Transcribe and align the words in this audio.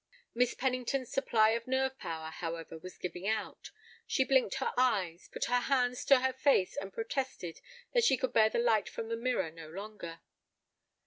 Miss 0.33 0.55
Pennington's 0.55 1.11
supply 1.11 1.49
of 1.51 1.67
nerve 1.67 1.95
power, 1.99 2.31
however, 2.31 2.75
was 2.79 2.97
giving 2.97 3.27
out. 3.27 3.69
She 4.07 4.23
blinked 4.23 4.55
her 4.55 4.73
eyes, 4.75 5.29
put 5.31 5.45
her 5.45 5.59
hands 5.59 6.03
to 6.05 6.21
her 6.21 6.33
face, 6.33 6.75
and 6.75 6.91
protested 6.91 7.59
that 7.93 8.03
she 8.03 8.17
could 8.17 8.33
bear 8.33 8.49
the 8.49 8.57
light 8.57 8.89
from 8.89 9.09
the 9.09 9.15
mirror 9.15 9.51
no 9.51 9.69
longer. 9.69 10.21